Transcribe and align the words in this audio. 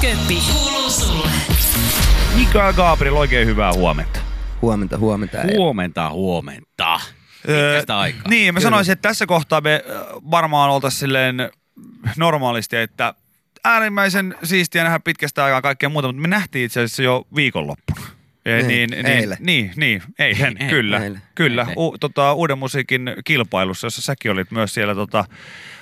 Köppi, 0.00 0.42
kuuluu 0.52 0.90
sulle. 0.90 1.30
Mika 2.36 2.72
Gabriel, 2.72 3.16
oikein 3.16 3.48
hyvää 3.48 3.72
huomenta. 3.72 4.20
Huomenta, 4.62 4.98
huomenta. 4.98 5.38
Huomenta, 5.56 6.10
huomenta. 6.10 7.00
Pitkästä 7.46 7.98
aikaa. 7.98 8.22
Niin, 8.28 8.54
mä 8.54 8.60
sanoisin, 8.60 8.92
että 8.92 9.08
tässä 9.08 9.26
kohtaa 9.26 9.60
me 9.60 9.84
varmaan 10.30 10.70
oltaisiin 10.70 10.98
silleen 11.00 11.50
normaalisti, 12.16 12.76
että 12.76 13.14
äärimmäisen 13.64 14.34
siistiä 14.44 14.84
nähdä 14.84 15.00
pitkästä 15.00 15.44
aikaa 15.44 15.62
kaikkea 15.62 15.88
muuta, 15.88 16.08
mutta 16.08 16.22
me 16.22 16.28
nähtiin 16.28 16.64
itse 16.64 16.80
asiassa 16.80 17.02
jo 17.02 17.26
viikonloppuna. 17.36 18.06
Ja 18.58 18.66
Niin, 18.66 18.94
eilen. 19.06 19.38
Niin, 19.40 19.72
niin, 19.76 20.02
eilen, 20.18 20.56
Ei- 20.62 20.68
kyllä. 20.68 20.98
eilen. 21.04 21.22
Kyllä, 21.34 21.62
Eilen. 21.62 21.78
U, 21.78 21.98
tota, 21.98 22.32
uuden 22.32 22.58
musiikin 22.58 23.10
kilpailussa, 23.24 23.86
jossa 23.86 24.02
säkin 24.02 24.30
olit 24.30 24.50
myös 24.50 24.74
siellä 24.74 24.94
tota, 24.94 25.24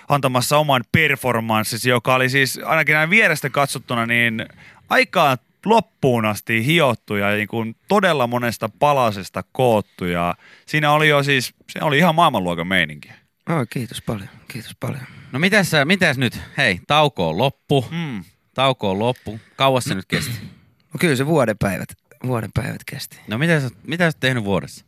antamassa 0.09 0.59
oman 0.59 0.85
performanssisi, 0.93 1.91
joka 1.91 2.15
oli 2.15 2.29
siis 2.29 2.61
ainakin 2.65 2.93
näin 2.95 3.11
vierestä 3.11 3.51
katsottuna 3.51 4.07
niin 4.07 4.47
aika 4.89 5.37
loppuun 5.67 6.25
asti 6.27 6.67
hiottu 6.67 7.17
ja 7.17 7.31
niin 7.31 7.49
kuin 7.49 7.77
todella 7.89 8.27
monesta 8.27 8.69
palasesta 8.79 9.45
koottu 9.53 10.05
ja 10.05 10.35
siinä 10.67 10.93
oli 10.93 11.09
jo 11.09 11.23
siis, 11.23 11.55
se 11.71 11.79
oli 11.83 11.99
ihan 11.99 12.15
maailmanluokan 12.15 12.67
meininki. 12.67 13.09
Oh, 13.51 13.67
kiitos 13.71 14.03
paljon, 14.03 14.29
kiitos 14.49 14.77
paljon. 14.81 15.03
No 15.33 15.39
mitäs, 15.39 15.71
mitäs 15.85 16.19
nyt? 16.19 16.41
Hei, 16.57 16.81
tauko 16.87 17.29
on 17.29 17.39
loppu. 17.39 17.87
Mm. 17.91 18.25
Tauko 18.55 18.91
on 18.91 18.99
loppu. 18.99 19.41
Kauas 19.57 19.85
se 19.85 19.95
nyt 19.95 20.05
kesti? 20.09 20.33
No 20.93 20.99
kyllä 21.01 21.17
se 21.17 21.27
vuoden 21.27 21.59
päivät, 21.59 21.89
vuoden 22.27 22.51
päivät 22.55 22.85
kesti. 22.87 23.21
No 23.29 23.39
mitä 23.39 23.61
sä, 23.61 23.69
mitä 23.87 24.05
sä 24.05 24.07
oot 24.07 24.21
tehnyt 24.21 24.45
vuodessa? 24.45 24.85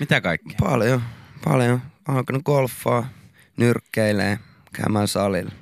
Mitä 0.00 0.20
kaikkea? 0.20 0.56
Paljon, 0.60 1.02
paljon. 1.44 1.82
Alkanut 2.08 2.42
golfaa, 2.42 3.08
nyrkkeilee, 3.56 4.38
käymään 4.72 5.08
salilla. 5.08 5.52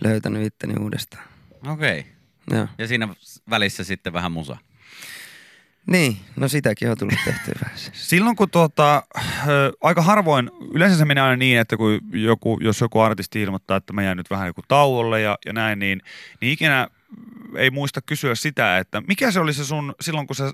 Löytänyt 0.00 0.46
itteni 0.46 0.74
uudestaan. 0.80 1.24
Okei. 1.66 2.00
Okay. 2.00 2.12
Joo. 2.50 2.68
Ja 2.78 2.88
siinä 2.88 3.08
välissä 3.50 3.84
sitten 3.84 4.12
vähän 4.12 4.32
musa. 4.32 4.56
Niin, 5.86 6.16
no 6.36 6.48
sitäkin 6.48 6.90
on 6.90 6.98
tullut 6.98 7.18
tehtyä 7.24 7.54
vähän. 7.64 7.78
Silloin 7.92 8.36
kun 8.36 8.50
tuota, 8.50 9.02
ö, 9.48 9.72
aika 9.80 10.02
harvoin, 10.02 10.50
yleensä 10.74 10.98
se 10.98 11.04
menee 11.04 11.22
aina 11.22 11.36
niin, 11.36 11.58
että 11.58 11.76
kun 11.76 12.00
joku, 12.12 12.58
jos 12.60 12.80
joku 12.80 13.00
artisti 13.00 13.42
ilmoittaa, 13.42 13.76
että 13.76 13.92
mä 13.92 14.02
jään 14.02 14.16
nyt 14.16 14.30
vähän 14.30 14.46
joku 14.46 14.62
tauolle 14.68 15.20
ja, 15.20 15.38
ja 15.46 15.52
näin, 15.52 15.78
niin, 15.78 16.02
niin 16.40 16.52
ikinä 16.52 16.88
ei 17.56 17.70
muista 17.70 18.02
kysyä 18.02 18.34
sitä, 18.34 18.78
että 18.78 19.02
mikä 19.08 19.30
se 19.30 19.40
oli 19.40 19.52
se 19.52 19.64
sun, 19.64 19.94
silloin 20.00 20.26
kun 20.26 20.36
sä 20.36 20.52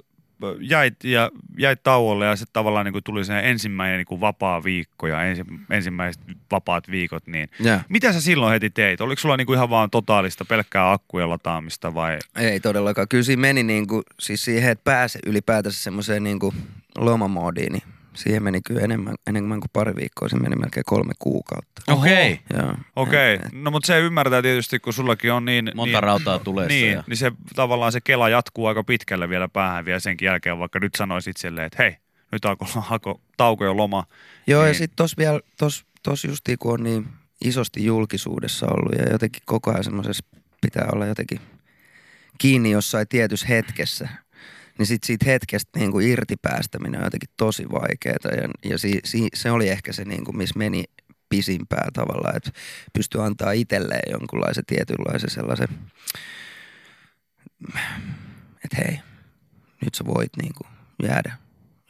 jäit, 0.60 1.04
ja, 1.04 1.30
jäit 1.58 1.82
tauolle 1.82 2.26
ja 2.26 2.36
sitten 2.36 2.52
tavallaan 2.52 2.84
niin 2.84 2.92
kuin 2.92 3.04
tuli 3.04 3.24
se 3.24 3.40
ensimmäinen 3.42 3.98
niin 3.98 4.06
kuin 4.06 4.20
vapaa 4.20 4.64
viikko 4.64 5.06
ja 5.06 5.24
ensi, 5.24 5.44
ensimmäiset 5.70 6.22
vapaat 6.50 6.90
viikot, 6.90 7.26
niin 7.26 7.48
Joo. 7.60 7.78
mitä 7.88 8.12
sä 8.12 8.20
silloin 8.20 8.52
heti 8.52 8.70
teit? 8.70 9.00
Oliko 9.00 9.20
sulla 9.20 9.36
niin 9.36 9.46
kuin 9.46 9.56
ihan 9.56 9.70
vaan 9.70 9.90
totaalista 9.90 10.44
pelkkää 10.44 10.92
akkujen 10.92 11.30
lataamista 11.30 11.94
vai? 11.94 12.18
Ei 12.36 12.60
todellakaan. 12.60 13.08
Kyllä 13.08 13.24
siinä 13.24 13.40
meni 13.40 13.62
niin 13.62 13.86
kuin, 13.86 14.02
siis 14.20 14.44
siihen, 14.44 14.70
että 14.70 14.84
pääse 14.84 15.18
ylipäätänsä 15.26 15.82
semmoiseen 15.82 16.24
niin 16.24 16.38
kuin 16.38 16.54
lomamoodiin, 16.98 17.72
niin 17.72 17.82
siihen 18.14 18.42
meni 18.42 18.60
kyllä 18.66 18.80
enemmän, 18.80 19.14
enemmän 19.26 19.60
kuin 19.60 19.70
pari 19.72 19.96
viikkoa. 19.96 20.28
Se 20.28 20.36
meni 20.36 20.56
melkein 20.56 20.84
kolme 20.86 21.12
kuukautta. 21.18 21.82
Okei. 21.88 22.32
Okay. 22.32 22.62
Joo. 22.66 22.74
Okei, 22.96 23.34
et- 23.34 23.40
no 23.52 23.70
mutta 23.70 23.86
se 23.86 24.00
ymmärtää 24.00 24.42
tietysti, 24.42 24.78
kun 24.78 24.92
sullakin 24.92 25.32
on 25.32 25.44
niin... 25.44 25.72
Monta 25.74 25.92
niin, 25.92 26.02
rautaa 26.02 26.38
tulessa 26.38 26.68
Niin, 26.68 26.92
ja- 26.92 27.04
niin 27.06 27.16
se 27.16 27.32
tavallaan 27.54 27.92
se 27.92 28.00
kela 28.00 28.28
jatkuu 28.28 28.66
aika 28.66 28.84
pitkälle 28.84 29.28
vielä 29.28 29.48
päähän 29.48 29.84
vielä 29.84 30.00
senkin 30.00 30.26
jälkeen, 30.26 30.58
vaikka 30.58 30.78
nyt 30.78 30.94
sanoisit 30.94 31.30
itselleen, 31.30 31.66
että 31.66 31.82
hei, 31.82 31.96
nyt 32.32 32.44
alkoi 32.44 32.68
hako, 32.80 33.20
tauko 33.36 33.64
ja 33.64 33.76
loma. 33.76 34.04
Joo, 34.46 34.60
ja 34.62 34.66
Niin. 34.66 34.74
sitten 34.74 34.96
tos 34.96 35.18
vielä, 35.18 35.40
tos, 35.58 35.84
tos 36.02 36.24
justiin 36.24 36.58
kun 36.58 36.72
on 36.74 36.82
niin 36.82 37.06
isosti 37.44 37.84
julkisuudessa 37.84 38.66
ollut 38.66 38.92
ja 38.98 39.12
jotenkin 39.12 39.42
koko 39.46 39.70
ajan 39.70 39.84
semmoisessa 39.84 40.24
pitää 40.60 40.88
olla 40.92 41.06
jotenkin 41.06 41.40
kiinni 42.38 42.70
jossain 42.70 43.08
tietyssä 43.08 43.46
hetkessä, 43.46 44.08
niin 44.80 44.86
sit 44.86 45.04
siitä 45.04 45.24
hetkestä 45.26 45.78
niin 45.78 45.92
kuin 45.92 46.08
irti 46.08 46.36
päästäminen 46.42 47.00
on 47.00 47.06
jotenkin 47.06 47.30
tosi 47.36 47.70
vaikeaa 47.70 48.36
ja, 48.42 48.70
ja 48.70 48.78
si, 48.78 49.00
si, 49.04 49.28
se 49.34 49.50
oli 49.50 49.68
ehkä 49.68 49.92
se, 49.92 50.04
niin 50.04 50.24
kuin, 50.24 50.36
missä 50.36 50.58
meni 50.58 50.84
pisimpää 51.28 51.88
tavallaan, 51.92 52.36
että 52.36 52.50
pystyy 52.92 53.24
antaa 53.24 53.52
itselleen 53.52 54.10
jonkunlaisen 54.10 54.64
tietynlaisen 54.66 55.30
sellaisen, 55.30 55.68
että 58.64 58.76
hei, 58.78 59.00
nyt 59.84 59.94
sä 59.94 60.04
voit 60.04 60.30
niin 60.42 60.52
kuin 60.56 60.68
jäädä 61.02 61.36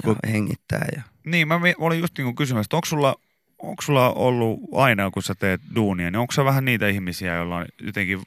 ja 0.03 0.05
Kun- 0.05 0.31
hengittää 0.33 0.87
ja 0.97 1.03
Niin, 1.25 1.49
mä 1.49 1.61
olin 1.79 2.01
just 2.01 2.19
niin 2.19 2.25
kuin 2.25 2.37
kysymässä, 2.37 2.67
että 2.67 2.77
onko 2.77 2.87
sulla, 2.87 3.17
onko 3.59 3.83
sulla 3.83 4.13
ollut 4.13 4.61
aina, 4.75 5.11
kun 5.11 5.23
sä 5.23 5.35
teet 5.35 5.61
duunia, 5.75 6.11
niin 6.11 6.19
onko 6.21 6.33
sä 6.33 6.45
vähän 6.45 6.65
niitä 6.65 6.89
ihmisiä, 6.89 7.35
joilla 7.35 7.57
on 7.57 7.67
jotenkin 7.83 8.23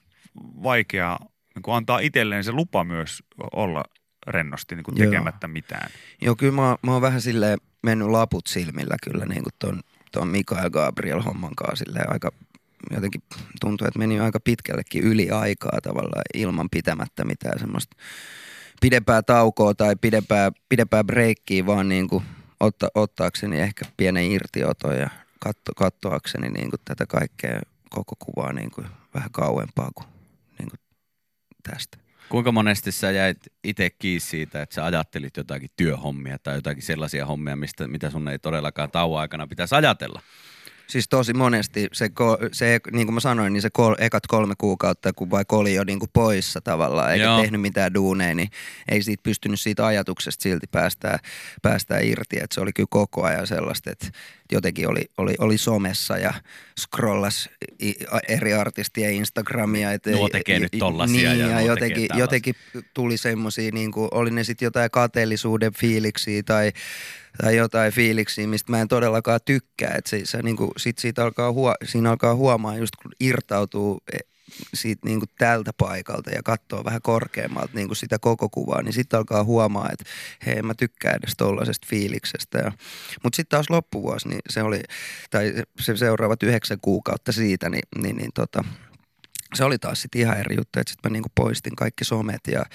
vaikea 0.64 1.20
niin 1.56 1.64
kuin 1.64 1.76
antaa 1.76 2.00
itselleen 2.00 2.44
se 2.44 2.52
lupa 2.52 2.84
myös 2.84 3.24
olla 3.54 3.84
rennosti 4.28 4.76
niin 4.76 4.84
kuin 4.84 4.98
Joo. 4.98 5.12
tekemättä 5.12 5.48
mitään. 5.48 5.90
Joo, 6.22 6.36
kyllä 6.36 6.54
mä, 6.54 6.78
mä 6.82 6.94
oon 6.94 7.02
vähän 7.02 7.22
silleen 7.22 7.58
mennyt 7.84 8.08
laput 8.08 8.48
silmillä 8.48 8.96
kyllä 9.04 9.26
niin 9.26 9.44
kuin 9.44 9.54
ton, 9.60 9.82
ton 10.12 10.28
Mika 10.28 10.56
ja 10.56 10.70
Gabriel 10.70 11.22
homman 11.22 11.56
kanssa 11.56 11.86
silleen 11.86 12.14
aika 12.14 12.32
jotenkin 12.92 13.22
tuntuu, 13.62 13.88
että 13.88 14.00
meni 14.00 14.20
aika 14.20 14.40
pitkällekin 14.40 15.04
yli 15.04 15.30
aikaa 15.30 15.80
tavallaan 15.84 16.24
ilman 16.34 16.70
pitämättä 16.70 17.26
mitään 17.26 17.60
semmoista 17.60 17.98
pidempää 18.82 19.22
taukoa 19.22 19.74
tai 19.74 19.96
pidempää, 19.96 20.52
pidempää 20.70 21.04
breikkiä, 21.04 21.66
vaan 21.66 21.90
niin 21.90 22.08
kuin 22.08 22.24
otta, 22.60 22.88
ottaakseni 22.96 23.60
ehkä 23.60 23.86
pienen 23.98 24.32
irtioton 24.32 24.98
ja 24.98 25.10
katso, 25.40 25.72
katsoakseni 25.76 26.50
niin 26.50 26.70
kuin 26.70 26.82
tätä 26.86 27.06
kaikkea 27.06 27.62
koko 27.90 28.16
kuvaa 28.20 28.54
niin 28.54 28.72
kuin 28.72 28.88
vähän 29.14 29.32
kauempaa 29.32 29.90
kuin, 29.96 30.08
niin 30.60 30.70
kuin 30.70 30.80
tästä. 31.64 31.98
Kuinka 32.30 32.52
monesti 32.52 32.92
sä 32.92 33.12
jäit 33.12 33.38
itse 33.64 33.90
kiinni 33.90 34.20
siitä, 34.20 34.62
että 34.62 34.76
sä 34.76 34.86
ajattelit 34.86 35.38
jotakin 35.38 35.70
työhommia 35.78 36.40
tai 36.40 36.56
jotakin 36.56 36.84
sellaisia 36.84 37.26
hommia, 37.26 37.56
mistä, 37.56 37.88
mitä 37.88 38.10
sun 38.10 38.28
ei 38.28 38.40
todellakaan 38.40 38.92
tauon 38.92 39.20
aikana 39.20 39.48
pitäisi 39.48 39.76
ajatella? 39.76 40.22
Siis 40.88 41.10
tosi 41.10 41.34
monesti 41.34 41.88
se, 41.94 42.10
se 42.52 42.80
niin 42.92 43.08
kuin 43.08 43.14
mä 43.14 43.20
sanoin, 43.20 43.54
niin 43.54 43.62
se 43.62 43.70
kol- 43.70 43.96
ekat 44.00 44.28
kolme 44.28 44.54
kuukautta, 44.58 45.14
kun 45.14 45.30
vaikka 45.30 45.56
oli 45.56 45.76
jo 45.76 45.84
niin 45.84 46.00
kuin 46.00 46.10
poissa 46.14 46.62
tavallaan, 46.62 47.12
eikä 47.12 47.24
Joo. 47.24 47.42
Tehnyt 47.42 47.62
mitään 47.62 47.94
duuneja, 47.94 48.36
niin 48.36 48.50
ei 48.92 49.04
siitä 49.04 49.24
pystynyt 49.24 49.60
siitä 49.60 49.86
ajatuksesta 49.86 50.44
silti 50.44 50.68
päästää, 50.72 51.20
päästää 51.62 52.00
irti. 52.00 52.38
Että 52.38 52.54
se 52.54 52.62
oli 52.62 52.74
kyllä 52.74 52.88
koko 52.90 53.24
ajan 53.24 53.48
sellaista, 53.48 53.92
että 53.92 54.08
jotenkin 54.54 54.88
oli, 54.88 55.02
oli, 55.18 55.36
oli 55.40 55.58
somessa 55.58 56.18
ja 56.18 56.34
scrollas 56.80 57.50
eri 58.28 58.54
artistien 58.54 59.14
Instagramia. 59.14 59.92
Et, 59.92 60.06
Nuo 60.06 60.30
tekee 60.30 60.60
nyt 60.60 60.72
tollasia 60.80 61.30
niin, 61.30 61.40
ja 61.40 61.48
ja, 61.48 61.62
jotenkin, 61.62 62.08
jotenkin 62.14 62.56
tuli 62.94 63.18
semmosia, 63.18 63.72
niin 63.72 63.92
kuin, 63.92 64.10
oli 64.12 64.32
ne 64.32 64.44
sitten 64.44 64.66
jotain 64.66 64.92
kateellisuuden 64.92 65.74
fiiliksiä 65.74 66.44
tai 66.44 66.72
tai 67.38 67.56
jotain 67.56 67.94
fiiliksiä, 67.94 68.48
mistä 68.48 68.72
mä 68.72 68.82
en 68.82 68.88
todellakaan 68.88 69.40
tykkää. 69.46 69.96
Et 69.98 70.06
se, 70.06 70.22
se 70.24 70.42
niinku, 70.42 70.72
sit 70.78 70.98
siitä 70.98 71.24
alkaa 71.24 71.52
huo, 71.52 71.76
siinä 71.84 72.12
alkaa 72.12 72.36
huomaa 72.36 72.78
just 72.78 72.96
kun 73.02 73.12
irtautuu 73.20 74.04
siitä 74.74 75.08
niinku 75.08 75.26
tältä 75.38 75.72
paikalta 75.78 76.30
ja 76.30 76.44
katsoo 76.44 76.84
vähän 76.84 77.02
korkeammalta 77.02 77.74
niinku 77.74 77.96
sitä 77.96 78.20
koko 78.20 78.50
kuvaa, 78.50 78.82
niin 78.82 78.94
sitten 78.94 79.18
alkaa 79.18 79.44
huomaa, 79.44 79.90
että 79.92 80.06
hei 80.46 80.62
mä 80.62 80.74
tykkään 80.74 81.16
edes 81.16 81.34
tollasesta 81.38 81.88
fiiliksestä. 81.90 82.58
Ja, 82.58 82.72
mutta 83.24 83.36
sitten 83.36 83.58
taas 83.58 83.70
loppuvuosi, 83.70 84.28
niin 84.28 84.42
se 84.50 84.64
oli, 84.64 84.82
tai 85.32 85.54
se 85.80 85.98
seuraavat 85.98 86.44
yhdeksän 86.44 86.80
kuukautta 86.82 87.32
siitä, 87.32 87.70
niin, 87.70 87.84
niin, 88.02 88.16
niin 88.16 88.32
tota, 88.34 88.64
se 89.54 89.64
oli 89.64 89.78
taas 89.78 90.02
sitten 90.02 90.22
ihan 90.22 90.38
eri 90.38 90.56
juttu, 90.56 90.80
että 90.80 90.92
sitten 90.92 91.12
mä 91.12 91.14
niinku 91.14 91.30
poistin 91.36 91.76
kaikki 91.76 92.06
somet 92.06 92.42
ja 92.48 92.66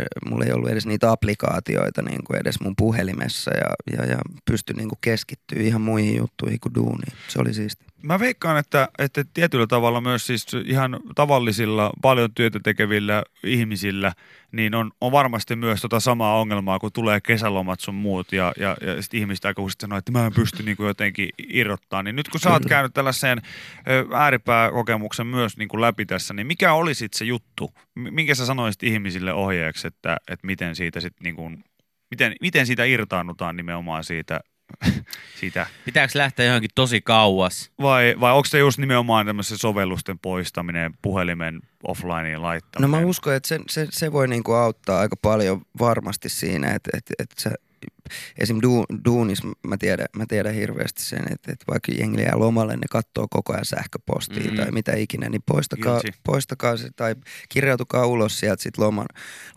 ö, 0.00 0.04
mulla 0.28 0.44
ei 0.44 0.52
ollut 0.52 0.70
edes 0.70 0.86
niitä 0.86 1.10
applikaatioita 1.10 2.02
niinku 2.02 2.34
edes 2.34 2.60
mun 2.60 2.76
puhelimessa 2.76 3.50
ja, 3.50 3.96
ja, 3.96 4.04
ja 4.06 4.18
pystyin 4.44 4.76
niinku 4.76 4.98
keskittyä 5.00 5.62
ihan 5.62 5.80
muihin 5.80 6.16
juttuihin 6.16 6.60
kuin 6.60 6.74
duuniin. 6.74 7.12
Se 7.28 7.40
oli 7.40 7.54
siisti. 7.54 7.89
Mä 8.02 8.18
veikkaan, 8.18 8.58
että, 8.58 8.88
että 8.98 9.24
tietyllä 9.34 9.66
tavalla 9.66 10.00
myös 10.00 10.26
siis 10.26 10.46
ihan 10.64 11.00
tavallisilla, 11.14 11.90
paljon 12.02 12.34
työtä 12.34 12.60
tekevillä 12.62 13.22
ihmisillä, 13.44 14.12
niin 14.52 14.74
on, 14.74 14.90
on 15.00 15.12
varmasti 15.12 15.56
myös 15.56 15.80
tota 15.80 16.00
samaa 16.00 16.40
ongelmaa, 16.40 16.78
kun 16.78 16.92
tulee 16.92 17.20
kesälomat 17.20 17.80
sun 17.80 17.94
muut 17.94 18.32
ja, 18.32 18.52
ja, 18.56 18.76
ja 18.80 19.02
sit 19.02 19.14
ihmiset 19.14 19.44
aika 19.44 19.62
usein 19.62 19.80
sanoo, 19.80 19.98
että 19.98 20.12
mä 20.12 20.26
en 20.26 20.32
pysty 20.32 20.62
niin 20.62 20.76
kuin 20.76 20.86
jotenkin 20.86 21.28
irrottaa. 21.48 22.02
Niin 22.02 22.16
nyt 22.16 22.28
kun 22.28 22.40
sä 22.40 22.50
oot 22.50 22.66
käynyt 22.68 22.94
tällaiseen 22.94 23.42
ääripääkokemuksen 24.14 25.26
myös 25.26 25.56
niin 25.56 25.68
kuin 25.68 25.80
läpi 25.80 26.06
tässä, 26.06 26.34
niin 26.34 26.46
mikä 26.46 26.72
oli 26.72 26.94
sit 26.94 27.12
se 27.12 27.24
juttu? 27.24 27.74
Minkä 27.94 28.34
sä 28.34 28.46
sanoisit 28.46 28.82
ihmisille 28.82 29.32
ohjeeksi, 29.32 29.86
että, 29.86 30.16
että 30.28 30.46
miten 30.46 30.76
siitä 30.76 31.00
sit 31.00 31.14
niin 31.22 31.36
kuin, 31.36 31.64
miten, 32.10 32.34
miten 32.40 32.66
siitä 32.66 32.84
irtaannutaan 32.84 33.56
nimenomaan 33.56 34.04
siitä, 34.04 34.40
siitä 35.40 35.66
Pitääkö 35.84 36.18
lähteä 36.18 36.46
johonkin 36.46 36.70
tosi 36.74 37.00
kauas? 37.00 37.70
vai, 37.82 38.14
vai 38.20 38.32
onko 38.32 38.44
se 38.44 38.58
just 38.58 38.78
nimenomaan 38.78 39.26
tämmöisen 39.26 39.58
sovellusten 39.58 40.18
poistaminen, 40.18 40.94
puhelimen 41.02 41.60
offlineen 41.84 42.34
No 42.34 42.42
laittaminen? 42.42 42.90
mä 42.90 43.06
uskon, 43.06 43.34
että 43.34 43.48
se, 43.48 43.60
se, 43.68 43.86
se 43.90 44.12
voi 44.12 44.28
niinku 44.28 44.52
auttaa 44.52 45.00
aika 45.00 45.16
paljon 45.22 45.62
varmasti 45.78 46.28
siinä, 46.28 46.70
että, 46.74 46.90
että, 46.96 47.14
että 47.18 47.42
sä 47.42 47.50
esim. 48.38 48.58
Du, 48.62 48.84
duunis 49.04 49.38
mä 49.66 49.76
tiedän, 49.76 50.06
mä 50.16 50.24
tiedän 50.28 50.54
hirveästi 50.54 51.02
sen, 51.02 51.22
että, 51.32 51.52
että 51.52 51.64
vaikka 51.68 51.92
jengi 51.92 52.22
jää 52.22 52.38
lomalle, 52.38 52.76
ne 52.76 52.86
katsoo 52.90 53.26
koko 53.30 53.52
ajan 53.52 53.64
sähköpostia 53.64 54.36
Mhm. 54.36 54.46
mm-hmm. 54.46 54.56
tai 54.62 54.70
mitä 54.72 54.96
ikinä, 54.96 55.28
niin 55.28 55.42
poistakaa, 55.46 56.00
poistakaa 56.26 56.76
se 56.76 56.88
tai 56.96 57.14
kirjautukaa 57.48 58.06
ulos 58.06 58.40
sieltä 58.40 58.62
sit 58.62 58.78
loman, 58.78 59.06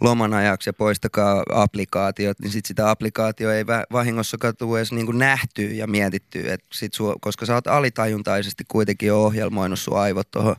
loman 0.01 0.33
ajaksi 0.33 0.69
ja 0.69 0.73
poistakaa 0.73 1.43
applikaatiot, 1.53 2.39
niin 2.39 2.51
sit 2.51 2.65
sitä 2.65 2.89
applikaatio 2.89 3.51
ei 3.51 3.65
vahingossakaan 3.91 4.53
tule 4.57 4.79
edes 4.79 4.91
niinku 4.91 5.11
nähtyä 5.11 5.69
ja 5.69 5.87
mietittyä, 5.87 6.53
et 6.53 6.63
sit 6.73 6.93
sua, 6.93 7.15
koska 7.21 7.45
sä 7.45 7.53
oot 7.53 7.67
alitajuntaisesti 7.67 8.63
kuitenkin 8.67 9.13
ohjelmoinut 9.13 9.79
sun 9.79 9.99
aivot 9.99 10.31
tuohon 10.31 10.55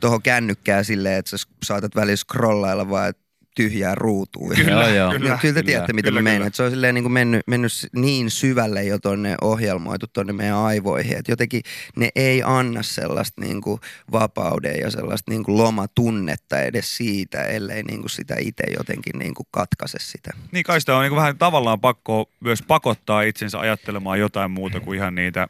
toho 0.00 0.20
kännykkään 0.20 0.84
silleen, 0.84 1.18
että 1.18 1.36
sä 1.36 1.46
saatat 1.64 1.94
välillä 1.94 2.16
scrollailla 2.16 2.90
vaan 2.90 3.14
tyhjää 3.54 3.94
ruutuun. 3.94 4.54
Kyllä, 4.56 4.70
joo, 4.70 4.88
joo. 4.88 5.10
Kyllä, 5.10 5.20
kyllä, 5.20 5.38
kyllä 5.40 5.54
te 5.54 5.60
Kyllä. 5.60 5.66
tiedätte, 5.66 5.92
mitä 5.92 6.08
Kyllä, 6.08 6.22
mä. 6.22 6.46
Että 6.46 6.56
Se 6.56 6.62
on 6.62 6.70
silleen 6.70 6.94
niin 6.94 7.04
kuin 7.04 7.12
mennyt, 7.12 7.42
mennyt 7.46 7.72
niin 7.92 8.30
syvälle 8.30 8.84
jo 8.84 8.98
tonne 8.98 9.34
ohjelmoitu 9.42 10.06
tonne 10.06 10.32
meidän 10.32 10.56
aivoihin, 10.56 11.16
että 11.16 11.32
jotenkin 11.32 11.62
ne 11.96 12.08
ei 12.16 12.42
anna 12.42 12.82
sellaista 12.82 13.40
niin 13.40 13.60
kuin 13.60 13.80
vapauden 14.12 14.80
ja 14.80 14.90
sellaista 14.90 15.30
niin 15.30 15.44
kuin 15.44 15.58
lomatunnetta 15.58 16.60
edes 16.60 16.96
siitä, 16.96 17.42
ellei 17.42 17.82
niin 17.82 18.00
kuin 18.00 18.10
sitä 18.10 18.34
itse 18.38 18.64
jotenkin 18.78 19.18
niin 19.18 19.34
kuin 19.34 19.46
katkaise 19.50 19.98
sitä. 20.00 20.30
Niin 20.52 20.64
kai 20.64 20.80
sitä 20.80 20.96
on 20.96 21.02
niin 21.02 21.16
vähän 21.16 21.38
tavallaan 21.38 21.80
pakko 21.80 22.30
myös 22.40 22.62
pakottaa 22.62 23.22
itsensä 23.22 23.60
ajattelemaan 23.60 24.18
jotain 24.18 24.50
muuta 24.50 24.80
kuin 24.80 24.98
ihan 24.98 25.14
niitä 25.14 25.48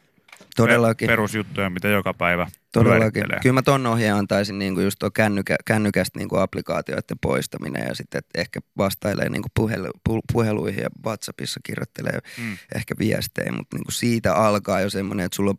Todellakin. 0.57 1.07
pe- 1.07 1.13
perusjuttuja, 1.13 1.71
mitä 1.71 1.89
joka 1.89 2.15
päivä 2.15 2.47
Todellakin. 2.73 3.25
Kyllä 3.43 3.53
mä 3.55 3.63
ton 3.63 3.87
ohjeen 3.87 4.15
antaisin 4.15 4.59
niin 4.59 4.75
kuin 4.75 4.85
just 4.85 4.99
tuo 4.99 5.11
kännykä, 5.11 5.57
kännykästä 5.65 6.19
niin 6.19 6.29
kuin 6.29 6.43
applikaatioiden 6.43 7.19
poistaminen 7.21 7.87
ja 7.89 7.95
sitten 7.95 8.19
että 8.19 8.41
ehkä 8.41 8.61
vastailee 8.79 9.29
niin 9.29 9.43
kuin 9.43 9.53
puhelu, 9.55 9.89
pu- 10.11 10.21
puheluihin 10.33 10.83
ja 10.83 10.89
WhatsAppissa 11.07 11.61
kirjoittelee 11.65 12.19
Mm. 12.39 12.57
ehkä 12.75 12.95
viestejä, 12.99 13.53
mutta 13.53 13.77
niin 13.77 13.85
kuin 13.85 13.93
siitä 13.95 14.35
alkaa 14.35 14.81
jo 14.81 14.91
semmoinen, 14.91 15.27
että 15.27 15.37
sulla 15.37 15.51
on 15.51 15.59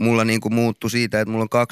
mulla 0.00 0.24
niin 0.24 0.40
kuin 0.40 0.54
muuttui 0.54 0.90
siitä, 0.90 1.20
että 1.20 1.32
mulla 1.32 1.46
on 1.52 1.66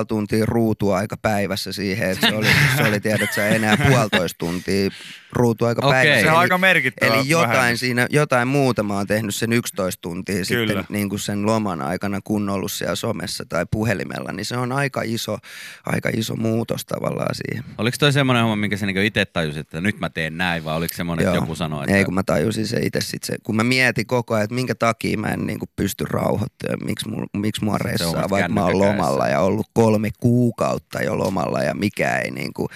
12,5 0.00 0.04
tuntia 0.08 0.46
ruutuaika 0.46 1.16
päivässä 1.16 1.72
siihen, 1.72 2.10
että 2.10 2.28
se 2.28 2.34
oli, 2.36 2.46
se 2.76 2.82
oli 2.82 3.00
tiedät 3.00 3.32
sä, 3.34 3.48
enää 3.48 3.76
puolitoista 3.88 4.38
tuntia 4.38 4.90
ruutuaika 5.32 5.86
Okei. 5.86 5.92
päivässä. 5.96 6.20
Se 6.20 6.26
on 6.30 6.32
Eli- 6.32 6.38
aika 6.42 6.58
merkittävä 6.58 7.14
Eli 7.14 7.28
jotain 7.28 7.50
vähennys. 7.50 7.80
siinä, 7.80 8.06
jotain 8.10 8.48
muuta 8.48 8.82
mä 8.82 8.94
oon 8.94 9.06
tehnyt 9.06 9.34
sen 9.34 9.52
11 9.52 10.02
tuntia 10.02 10.34
Kyllä. 10.48 10.72
sitten 10.74 10.84
niin 10.88 11.08
kuin 11.08 11.20
sen 11.20 11.46
loman 11.46 11.82
aikana, 11.82 12.20
kun 12.24 12.48
ollut 12.50 12.72
siellä 12.72 12.94
somessa 12.94 13.44
tai 13.48 13.66
puhelimella, 13.70 14.32
niin 14.32 14.44
se 14.44 14.56
on 14.56 14.72
aika 14.72 15.02
iso, 15.04 15.38
aika 15.86 16.10
iso 16.16 16.36
muutos 16.36 16.84
tavallaan 16.86 17.34
siihen. 17.34 17.64
Oliko 17.78 17.96
toi 18.00 18.12
semmoinen 18.12 18.42
homma, 18.42 18.56
minkä 18.56 18.76
sä 18.76 18.86
niinku 18.86 19.00
itse 19.00 19.24
tajusit, 19.24 19.60
että 19.60 19.80
nyt 19.80 20.00
mä 20.00 20.10
teen 20.10 20.38
näin, 20.38 20.64
vai 20.64 20.76
oliko 20.76 20.94
semmoinen, 20.94 21.26
että 21.26 21.36
joku 21.38 21.54
sanoi, 21.54 21.84
että 21.84 21.96
Ei, 21.96 22.04
kun 22.04 22.14
mä 22.14 22.22
tajusin 22.22 22.66
se 22.66 22.80
itse 22.82 23.00
sit 23.00 23.24
se, 23.24 23.36
kun 23.42 23.56
mä 23.56 23.64
mietin 23.64 24.06
koko 24.06 24.34
ajan, 24.34 24.44
että 24.44 24.54
minkä 24.54 24.74
takia 24.74 25.18
mä 25.18 25.28
en 25.28 25.46
niin 25.46 25.58
kuin 25.58 25.70
pysty 25.76 26.04
rauhoittamaan, 26.10 26.78
miksi, 26.86 27.08
mul, 27.08 27.26
miksi 27.38 27.64
mua 27.64 27.78
ressaa, 27.78 28.12
vasta 28.12 28.30
vaikka 28.30 28.52
mä 28.52 28.64
oon 28.64 28.78
lomalla 28.78 29.28
ja 29.28 29.40
ollut 29.40 29.66
kolme 29.72 30.10
kuukautta 30.20 31.02
jo 31.02 31.18
lomalla 31.18 31.62
ja 31.62 31.74
mikä 31.74 32.16
ei 32.16 32.30
niin 32.30 32.54
kuin, 32.54 32.68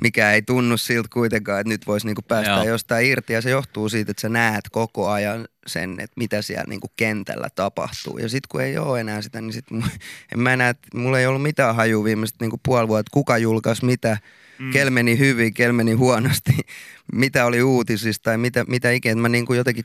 mikä 0.00 0.32
ei 0.32 0.42
tunnu 0.42 0.76
siltä 0.76 1.08
kuitenkaan, 1.12 1.60
että 1.60 1.68
nyt 1.68 1.86
voisi 1.86 2.06
niinku 2.06 2.22
päästä 2.22 2.52
Joo. 2.52 2.64
jostain 2.64 3.06
irti. 3.06 3.32
Ja 3.32 3.42
se 3.42 3.50
johtuu 3.50 3.88
siitä, 3.88 4.10
että 4.10 4.20
sä 4.20 4.28
näet 4.28 4.64
koko 4.72 5.08
ajan 5.08 5.48
sen, 5.66 5.90
että 5.90 6.14
mitä 6.16 6.42
siellä 6.42 6.64
niinku 6.68 6.88
kentällä 6.96 7.48
tapahtuu. 7.54 8.18
Ja 8.18 8.28
sitten 8.28 8.48
kun 8.48 8.62
ei 8.62 8.78
ole 8.78 9.00
enää 9.00 9.22
sitä, 9.22 9.40
niin 9.40 9.52
sit 9.52 9.64
en 10.32 10.38
mä 10.38 10.56
näe, 10.56 10.70
että 10.70 10.88
mulla 10.94 11.20
ei 11.20 11.26
ollut 11.26 11.42
mitään 11.42 11.76
hajua 11.76 12.04
viimeiset 12.04 12.36
niinku 12.40 12.60
puoli 12.62 12.88
vuotta, 12.88 13.10
kuka 13.12 13.38
julkaisi 13.38 13.84
mitä, 13.84 14.18
mm. 14.58 14.70
kel 14.70 14.90
meni 14.90 15.18
hyvin, 15.18 15.54
kel 15.54 15.72
meni 15.72 15.92
huonosti, 15.92 16.52
mitä 17.12 17.44
oli 17.44 17.62
uutisista 17.62 18.22
tai 18.22 18.38
mitä, 18.38 18.64
mitä 18.68 18.90
ikinä. 18.90 19.14
Mä 19.14 19.28
niinku 19.28 19.54
jotenkin 19.54 19.84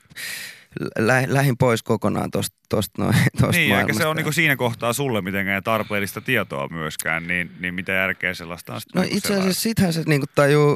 lä- 0.98 1.24
lähin 1.28 1.58
pois 1.58 1.84
kokonaan 1.84 2.32
tosta, 2.32 2.58
tosta, 2.70 3.02
noin, 3.04 3.16
tosta 3.42 3.52
Niin, 3.52 3.62
eikä 3.64 3.74
maailmasta. 3.76 3.98
se 4.04 4.06
ole 4.08 4.16
niinku 4.16 4.32
siinä 4.32 4.56
kohtaa 4.56 4.94
sulle 4.94 5.22
mitenkään 5.22 5.64
tarpeellista 5.64 6.22
tietoa 6.22 6.68
myöskään, 6.72 7.28
niin, 7.28 7.52
niin 7.60 7.74
mitä 7.74 7.92
järkeä 7.92 8.34
sellaista 8.34 8.74
on 8.74 8.82
No 8.96 9.02
niinku 9.02 9.18
itse 9.18 9.28
sellaista? 9.28 9.44
asiassa 9.50 9.62
sittenhän 9.62 9.94
se 9.94 10.04
niinku 10.06 10.26
tajuu, 10.36 10.76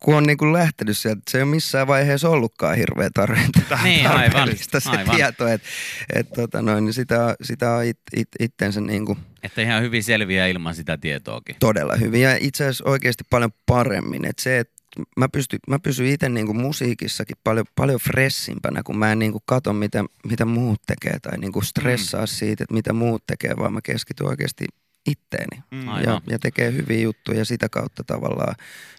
kun 0.00 0.14
on 0.14 0.22
niinku 0.24 0.52
lähtenyt 0.52 0.98
sieltä, 0.98 1.18
että 1.18 1.30
se 1.30 1.38
ei 1.38 1.42
ole 1.42 1.50
missään 1.50 1.86
vaiheessa 1.86 2.28
ollutkaan 2.28 2.76
hirveä 2.76 3.08
tarvetta. 3.14 3.78
Niin, 3.82 4.06
aivan, 4.06 4.48
se 4.56 4.90
aivan. 4.90 5.16
tieto, 5.16 5.48
että 5.48 5.68
et, 6.14 6.32
tota 6.32 6.62
noin, 6.62 6.84
niin 6.84 6.92
sitä, 6.94 7.34
sitä 7.42 7.72
on 7.72 7.84
it, 7.84 7.98
it, 8.16 8.28
itsensä 8.40 8.80
niinku 8.80 9.18
Että 9.42 9.62
ihan 9.62 9.82
hyvin 9.82 10.04
selviää 10.04 10.46
ilman 10.46 10.74
sitä 10.74 10.96
tietoakin. 10.96 11.56
todella 11.60 11.96
hyvin 11.96 12.20
ja 12.22 12.36
itse 12.40 12.64
asiassa 12.64 12.84
oikeasti 12.90 13.24
paljon 13.30 13.50
paremmin. 13.66 14.24
Et 14.24 14.38
se, 14.38 14.58
että 14.58 14.77
mä, 15.16 15.28
pysty, 15.28 15.58
mä 15.68 15.78
pysyn 15.78 16.06
itse 16.06 16.28
niinku 16.28 16.54
musiikissakin 16.54 17.36
paljon, 17.44 17.66
paljon 17.74 18.00
fressimpänä, 18.00 18.82
kun 18.82 18.98
mä 18.98 19.12
en 19.12 19.18
niinku 19.18 19.42
kato, 19.44 19.72
mitä, 19.72 20.04
mitä 20.24 20.44
muut 20.44 20.82
tekee 20.86 21.18
tai 21.18 21.38
niinku 21.38 21.60
stressaa 21.60 22.20
mm. 22.20 22.26
siitä, 22.26 22.64
että 22.64 22.74
mitä 22.74 22.92
muut 22.92 23.26
tekee, 23.26 23.56
vaan 23.56 23.72
mä 23.72 23.80
keskityn 23.82 24.26
oikeasti 24.26 24.64
itteeni. 25.10 25.62
Mm. 25.70 25.88
Aivan. 25.88 26.14
Ja, 26.14 26.20
ja 26.30 26.38
tekee 26.38 26.72
hyviä 26.72 27.00
juttuja 27.00 27.38
ja 27.38 27.44
sitä 27.44 27.68
kautta 27.68 28.04
tavallaan 28.04 28.54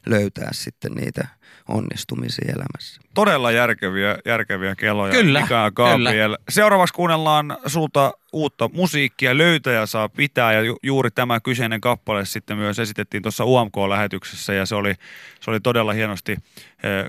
löytää 0.05 0.49
sitten 0.51 0.91
niitä 0.91 1.27
onnistumisia 1.67 2.53
elämässä. 2.55 3.01
Todella 3.13 3.51
järkeviä, 3.51 4.17
järkeviä 4.25 4.75
keloja. 4.75 5.13
Kyllä, 5.13 5.41
Mika 5.41 5.71
Gabriel. 5.71 6.37
Seuraavaksi 6.49 6.93
kuunnellaan 6.93 7.57
sulta 7.65 8.13
uutta 8.33 8.69
musiikkia. 8.73 9.37
Löytäjä 9.37 9.85
saa 9.85 10.09
pitää 10.09 10.53
ja 10.53 10.61
ju- 10.61 10.79
juuri 10.83 11.11
tämä 11.11 11.39
kyseinen 11.39 11.81
kappale 11.81 12.25
sitten 12.25 12.57
myös 12.57 12.79
esitettiin 12.79 13.23
tuossa 13.23 13.45
UMK-lähetyksessä 13.45 14.53
ja 14.53 14.65
se 14.65 14.75
oli, 14.75 14.93
se 15.41 15.51
oli 15.51 15.59
todella 15.59 15.93
hienosti 15.93 16.31
eh, 16.31 16.39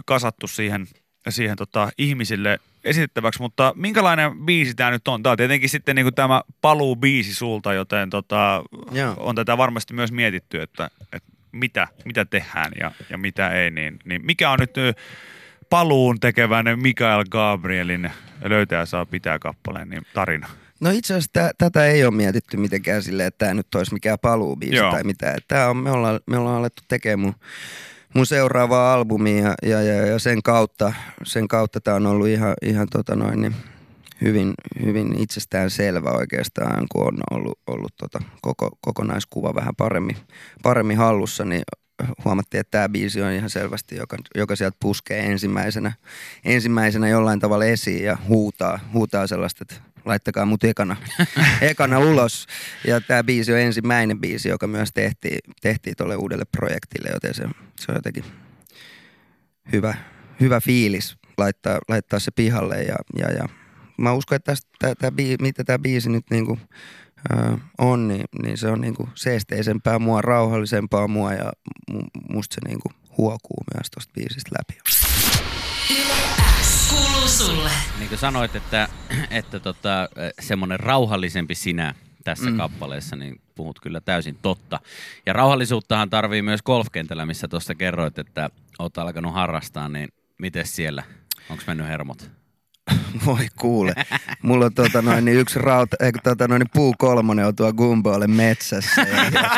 kasattu 0.07 0.47
siihen, 0.47 0.87
siihen 1.29 1.57
tota, 1.57 1.91
ihmisille 1.99 2.59
esitettäväksi, 2.85 3.43
mutta 3.43 3.73
minkälainen 3.77 4.39
biisi 4.39 4.75
tämä 4.75 4.91
nyt 4.91 5.09
on? 5.09 5.23
Tämä 5.23 5.31
on 5.31 5.37
tietenkin 5.37 5.69
sitten 5.69 5.97
niinku 5.97 6.13
tämä 6.13 6.43
paluu 6.61 6.97
biisi 6.97 7.35
sulta, 7.35 7.73
joten 7.73 8.11
tota, 8.11 8.65
Joo. 8.93 9.15
on 9.17 9.35
tätä 9.35 9.59
varmasti 9.59 9.95
myös 9.95 10.13
mietitty, 10.13 10.63
että, 10.63 10.91
että 11.13 11.33
mitä, 11.53 11.89
mitä 12.05 12.25
tehdään 12.25 12.73
ja, 12.81 12.91
ja 13.11 13.19
mitä 13.19 13.51
ei. 13.51 13.71
Niin, 13.71 13.99
niin 14.05 14.27
mikä 14.27 14.51
on 14.51 14.59
nyt 14.59 14.75
paluun 15.71 16.21
tekevän 16.21 16.67
Mikael 16.77 17.25
Gabrielin 17.31 18.11
Löytäjä 18.45 18.87
saa 18.87 19.07
pitää 19.07 19.39
kappaleen 19.39 19.89
niin 19.89 20.03
tarina? 20.15 20.49
No 20.81 20.91
itse 20.91 21.15
asiassa 21.15 21.31
tä, 21.33 21.51
tätä 21.59 21.87
ei 21.87 22.05
ole 22.05 22.15
mietitty 22.15 22.57
mitenkään 22.57 23.03
silleen, 23.03 23.27
että 23.27 23.39
tämä 23.39 23.55
nyt 23.55 23.75
olisi 23.75 23.93
mikään 23.93 24.19
paluubiisi 24.19 24.77
Joo. 24.77 24.91
tai 24.91 25.05
mitään. 25.05 25.39
Tää 25.49 25.71
on, 25.71 25.77
me, 25.77 25.91
ollaan, 25.91 26.21
me 26.27 26.39
ollaan 26.39 26.57
alettu 26.57 26.83
tekemään 26.89 27.21
mun, 27.21 27.35
mun 28.15 28.27
seuraavaa 28.27 28.95
albumia 28.95 29.55
ja, 29.63 29.83
ja, 29.83 29.83
ja, 29.83 30.07
ja 30.07 30.19
sen 30.19 30.43
kautta 30.43 30.93
sen 31.25 31.49
kautta 31.49 31.81
tämä 31.81 31.97
on 31.97 32.07
ollut 32.07 32.29
ihan, 32.29 32.55
ihan 32.63 32.87
tota 32.93 33.17
noin, 33.17 33.41
niin 33.41 33.55
hyvin, 34.21 34.55
hyvin 34.85 35.21
itsestään 35.21 35.71
selvä 35.71 36.11
oikeastaan, 36.11 36.87
kun 36.93 37.07
on 37.07 37.19
ollut, 37.31 37.59
ollut 37.67 37.93
tota 37.97 38.19
koko, 38.43 38.71
kokonaiskuva 38.81 39.55
vähän 39.55 39.77
paremmin, 39.77 40.17
paremmin 40.63 40.97
hallussa, 40.97 41.45
niin 41.45 41.63
huomattiin, 42.25 42.61
että 42.61 42.71
tämä 42.71 42.89
biisi 42.89 43.23
on 43.23 43.33
ihan 43.33 43.51
selvästi, 43.51 43.97
joka, 43.97 44.17
joka 44.35 44.57
sieltä 44.57 44.77
puskee 44.81 45.21
ensimmäisenä, 45.21 45.93
ensimmäisenä 46.45 47.09
jollain 47.09 47.41
tavalla 47.41 47.65
esiin 47.65 48.05
ja 48.05 48.19
huutaa, 48.29 48.81
huutaa 48.93 49.27
sellaista, 49.27 49.63
että 49.63 49.91
laittakaa 50.05 50.45
mut 50.45 50.65
ekana, 50.65 50.97
ekana 51.61 51.99
ulos. 51.99 52.47
Ja 52.87 53.01
tämä 53.01 53.25
biisi 53.25 53.53
on 53.53 53.59
ensimmäinen 53.59 54.21
biisi, 54.21 54.49
joka 54.49 54.67
myös 54.67 54.93
tehtiin, 54.93 55.39
tehtiin 55.63 55.97
tuolle 55.97 56.17
uudelle 56.17 56.45
projektille, 56.45 57.09
joten 57.13 57.35
se, 57.35 57.43
se 57.77 57.93
on 57.93 57.97
jotenkin 57.97 58.25
hyvä, 59.73 59.95
hyvä 60.41 60.61
fiilis 60.61 61.17
laittaa, 61.39 61.79
laittaa 61.89 62.19
se 62.19 62.31
pihalle 62.31 62.83
ja, 62.83 62.97
ja, 63.19 63.33
ja 63.33 63.49
mä 63.99 64.13
uskon, 64.13 64.37
että 64.37 64.53
tästä, 64.53 64.69
tää, 64.79 64.95
tää, 64.95 65.11
mitä 65.41 65.65
tämä 65.65 65.79
biisi 65.79 66.11
nyt 66.11 66.25
niinku, 66.31 66.59
ö, 67.33 67.57
on, 67.79 68.09
niin, 68.09 68.25
niin 68.43 68.59
se 68.59 68.69
on 68.69 68.81
niinku 68.81 69.09
seesteisempää 69.15 69.99
mua, 69.99 70.23
rauhallisempaa 70.23 71.09
mua 71.09 71.33
ja 71.33 71.53
mu- 71.93 72.11
musta 72.33 72.55
se 72.55 72.61
niinku 72.69 72.89
huokuu 73.19 73.65
myös 73.75 73.91
tosta 73.95 74.13
biisistä 74.15 74.51
läpi. 74.59 74.81
Kuuluu 76.91 77.29
sulle. 77.29 77.71
Niin 77.99 78.09
kuin 78.09 78.19
sanoit, 78.19 78.57
että, 78.57 78.89
että 79.31 79.61
tota, 79.61 80.09
semmoinen 80.41 80.81
rauhallisempi 80.81 81.55
sinä 81.55 81.95
tässä 82.25 82.51
mm. 82.51 82.57
kappaleessa, 82.57 83.17
niin 83.17 83.41
puhut 83.55 83.81
kyllä 83.81 84.01
täysin 84.01 84.39
totta. 84.43 84.81
Ja 85.27 85.33
rauhallisuuttahan 85.33 86.11
tarvii 86.11 86.43
myös 86.43 86.63
golfkentällä, 86.63 87.27
missä 87.27 87.49
tuossa 87.49 87.75
kerroit, 87.75 88.19
että 88.19 88.51
oot 88.79 88.99
alkanut 88.99 89.35
harrastaa, 89.35 89.89
niin 89.89 90.09
miten 90.39 90.67
siellä? 90.67 91.03
Onko 91.51 91.63
mennyt 91.67 91.87
hermot? 91.87 92.31
Voi 93.27 93.47
kuule. 93.61 93.95
Mulla 94.43 94.65
on 94.65 94.75
tota 94.75 95.03
noin, 95.03 95.25
niin 95.25 95.39
yksi 95.39 95.59
rauta, 95.59 95.97
eikö, 96.01 96.19
tota 96.25 96.49
noin, 96.49 96.61
niin 96.61 96.71
puu 96.75 96.95
kolmonen 96.99 97.47
on 97.47 97.57
tuo 97.57 97.73
Gumbolle 97.73 98.27
metsässä. 98.27 99.01
Ja, 99.01 99.25
ja 99.43 99.51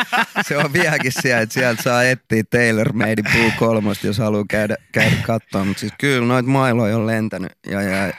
se 0.43 0.57
on 0.57 0.73
vieläkin 0.73 1.11
siellä, 1.11 1.41
että 1.41 1.53
sieltä 1.53 1.83
saa 1.83 2.03
etsiä 2.03 2.43
Taylor 2.49 2.93
Made 2.93 3.23
puu 3.33 3.51
kolmosta, 3.59 4.07
jos 4.07 4.17
haluaa 4.17 4.45
käydä, 4.49 4.75
käydä 4.91 5.15
katsoa. 5.25 5.65
Mutta 5.65 5.79
siis 5.79 5.93
kyllä 5.99 6.27
noita 6.27 6.49
mailoja 6.49 6.97
on 6.97 7.07
lentänyt 7.07 7.51
ja, 7.67 7.81
ja, 7.81 8.13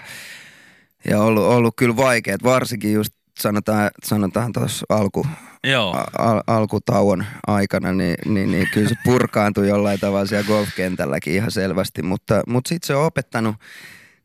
ja 1.09 1.21
ollut, 1.21 1.45
ollut 1.45 1.75
kyllä 1.77 1.97
vaikeat, 1.97 2.43
varsinkin 2.43 2.93
just 2.93 3.15
sanotaan, 3.39 3.91
sanotaan 4.05 4.53
tuossa 4.53 4.87
alku, 4.89 5.27
Joo. 5.65 6.05
al, 6.19 6.43
alkutauon 6.47 7.25
aikana, 7.47 7.93
niin, 7.93 8.17
niin, 8.25 8.51
niin 8.51 8.69
kyllä 8.73 8.89
se 8.89 8.95
purkaantui 9.05 9.69
jollain 9.69 10.01
tavalla 10.01 10.27
siellä 10.27 10.47
golfkentälläkin 10.47 11.35
ihan 11.35 11.51
selvästi, 11.51 12.03
mutta, 12.03 12.43
mutta 12.47 12.69
sitten 12.69 12.87
se 12.87 12.95
on 12.95 13.07
opettanut 13.07 13.57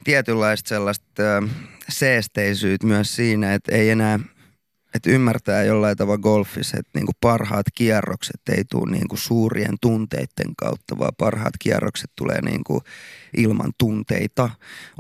tietynlaista 0.04 0.70
sellaista 0.70 1.24
seesteisyyttä 1.90 2.88
myös 2.88 3.16
siinä, 3.16 3.54
että 3.54 3.76
ei 3.76 3.90
enää, 3.90 4.20
että 4.94 5.10
ymmärtää 5.10 5.64
jollain 5.64 5.98
tavalla 5.98 6.18
golfissa, 6.18 6.78
että 6.80 6.92
niinku 6.94 7.12
parhaat 7.22 7.66
kierrokset 7.76 8.42
ei 8.52 8.64
tule 8.72 8.92
niinku 8.92 9.18
suurien 9.18 9.76
tunteiden 9.82 10.56
kautta, 10.58 10.98
vaan 11.00 11.14
parhaat 11.18 11.54
kierrokset 11.60 12.12
tulee 12.18 12.42
niinku 12.42 12.84
ilman 13.38 13.72
tunteita. 13.78 14.50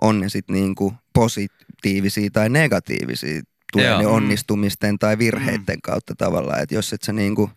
On 0.01 0.19
ne 0.19 0.29
sitten 0.29 0.55
niinku 0.55 0.93
positiivisia 1.13 2.29
tai 2.33 2.49
negatiivisia, 2.49 3.41
tulee 3.71 3.87
Joo. 3.87 3.99
ne 3.99 4.05
Mm. 4.05 4.11
onnistumisten 4.11 4.99
tai 4.99 5.17
virheiden 5.17 5.81
kautta 5.83 6.15
tavallaan. 6.17 6.63
Että 6.63 6.75
jos 6.75 6.93
et 6.93 7.01
sä 7.03 7.13
niinku 7.13 7.49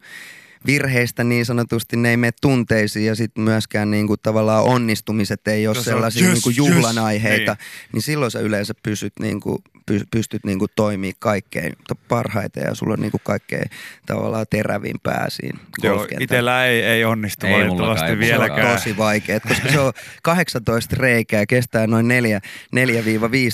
virheistä 0.66 1.24
niin 1.24 1.46
sanotusti 1.46 1.96
ne 1.96 2.10
ei 2.10 2.16
mene 2.16 2.32
tunteisiin 2.40 3.06
ja 3.06 3.14
sitten 3.14 3.44
myöskään 3.44 3.90
niinku 3.90 4.16
tavallaan 4.16 4.64
onnistumiset 4.64 5.48
ei 5.48 5.66
ole 5.66 5.76
Jos 5.76 5.78
on 5.78 5.84
sellaisia 5.84 6.28
yes, 6.28 6.32
niinku 6.32 6.48
yes, 6.48 6.56
juhlan 6.56 6.98
aiheita, 6.98 7.52
niin. 7.52 7.88
niin 7.92 8.02
silloin 8.02 8.30
sä 8.30 8.40
yleensä 8.40 8.74
pysyt 8.82 9.12
niinku, 9.20 9.62
py, 9.81 9.81
pystyt 10.10 10.44
niinku 10.44 10.66
toimii 10.76 11.12
kaikkein 11.18 11.72
parhaiten 12.08 12.64
ja 12.64 12.74
sulla 12.74 12.92
on 12.92 13.00
niinku 13.00 13.20
kaikkein 13.24 13.70
tavallaan 14.06 14.46
terävin 14.50 14.96
pää 15.02 15.26
siinä 15.28 15.58
Joo, 15.82 16.06
itellä 16.20 16.66
ei, 16.66 16.82
ei 16.82 17.04
onnistu 17.04 17.46
Ei 17.46 17.52
valitettavasti 17.52 18.04
ei 18.04 18.08
se 18.08 18.12
on 18.12 18.18
vieläkään. 18.18 18.76
tosi 18.76 18.96
vaikea, 18.96 19.40
koska 19.40 19.68
se 19.68 19.80
on 19.80 19.92
18 20.22 20.96
reikää, 20.98 21.46
kestää 21.46 21.86
noin 21.86 22.08
4, 22.08 22.40
4-5 22.76 22.80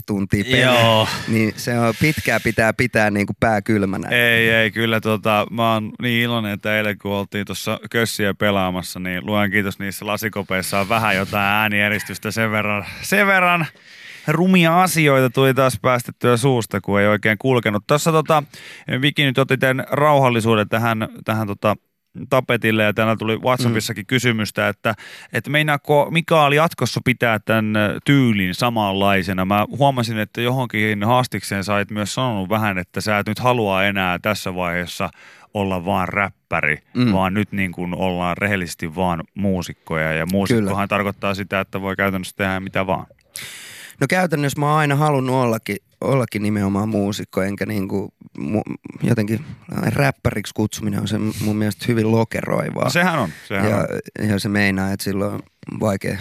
tuntia 0.07 0.45
peliä. 0.45 0.65
Joo. 0.65 1.09
Niin 1.29 1.53
se 1.57 1.79
on 1.79 1.95
pitkää 2.01 2.41
pitää 2.41 2.73
pitää 2.73 3.11
niinku 3.11 3.33
pää 3.41 3.63
kylmänä. 3.63 4.09
Ei, 4.09 4.51
ei, 4.51 4.71
kyllä 4.71 5.01
tota, 5.01 5.47
mä 5.51 5.73
oon 5.75 5.93
niin 6.03 6.23
iloinen, 6.23 6.53
että 6.53 6.77
eilen 6.77 6.99
kun 6.99 7.13
oltiin 7.13 7.47
tuossa 7.47 7.81
kössiä 7.91 8.35
pelaamassa, 8.35 9.01
niin 9.01 9.27
luen 9.27 9.51
kiitos 9.51 9.79
niissä 9.79 10.07
lasikopeissa 10.07 10.81
on 10.81 10.89
vähän 10.89 11.17
jotain 11.17 11.45
äänieristystä 11.45 12.31
sen 12.31 12.51
verran, 12.51 12.85
sen 13.03 13.27
verran 13.27 13.67
rumia 14.29 14.83
asioita 14.83 15.31
tuli 15.31 15.55
taas 15.55 15.79
päästettyä 15.83 16.37
suusta, 16.37 16.81
kun 16.81 17.01
ei 17.01 17.07
oikein 17.07 17.39
kulkenut. 17.39 17.85
Tuossa 17.87 18.13
tota, 18.13 18.43
Viki 19.01 19.25
nyt 19.25 19.39
otti 19.39 19.57
tämän 19.57 19.87
rauhallisuuden 19.91 20.69
tähän, 20.69 21.09
tähän 21.25 21.47
tota, 21.47 21.77
tapetille 22.31 22.83
ja 22.83 22.93
täällä 22.93 23.17
tuli 23.17 23.37
WhatsAppissakin 23.37 24.03
mm. 24.03 24.07
kysymystä, 24.07 24.69
että, 24.69 24.95
että 25.33 25.51
meinaako 25.51 26.09
Mikael 26.11 26.53
jatkossa 26.53 27.01
pitää 27.05 27.39
tämän 27.39 27.75
tyylin 28.05 28.55
samanlaisena. 28.55 29.45
Mä 29.45 29.67
huomasin, 29.79 30.19
että 30.19 30.41
johonkin 30.41 31.05
haastikseen 31.05 31.65
sait 31.65 31.91
myös 31.91 32.15
sanonut 32.15 32.49
vähän, 32.49 32.79
että 32.79 33.01
sä 33.01 33.19
et 33.19 33.27
nyt 33.27 33.39
halua 33.39 33.85
enää 33.85 34.19
tässä 34.19 34.55
vaiheessa 34.55 35.11
olla 35.55 35.85
vaan 35.85 36.09
räppäri. 36.09 36.79
Mm. 36.95 37.13
vaan 37.13 37.35
nyt 37.35 37.53
niin 37.53 37.73
kuin 37.73 37.95
ollaan 37.95 38.37
rehellisesti 38.37 38.95
vaan 38.95 39.23
muusikkoja 39.35 40.13
ja 40.13 40.27
muusikkohan 40.27 40.77
Kyllä. 40.77 40.87
tarkoittaa 40.87 41.35
sitä, 41.35 41.61
että 41.61 41.81
voi 41.81 41.97
käytännössä 41.97 42.37
tehdä 42.37 42.61
mitä 42.61 42.87
vaan. 42.87 43.07
No 44.01 44.07
käytännössä 44.11 44.61
mä 44.61 44.67
oon 44.71 44.79
aina 44.79 44.97
halunnut 44.97 45.37
ollakin, 45.37 45.77
ollakin 46.01 46.43
nimenomaan 46.43 46.89
muusikko, 46.89 47.43
enkä 47.43 47.67
niinku, 47.67 48.15
mu, 48.39 48.63
jotenkin 49.03 49.45
räppäriksi 49.87 50.55
kutsuminen 50.55 51.01
on 51.01 51.09
se 51.09 51.19
mun 51.19 51.57
mielestä 51.57 51.85
hyvin 51.89 52.11
lokeroivaa. 52.11 52.85
No 52.85 52.91
sehän 52.91 53.19
on, 53.19 53.31
sehän 53.49 53.71
ja, 53.71 53.87
on. 54.21 54.29
ja 54.29 54.39
se 54.39 54.49
meinaa, 54.49 54.93
että 54.93 55.05
silloin 55.05 55.35
on 55.35 55.43
vaikea, 55.81 56.19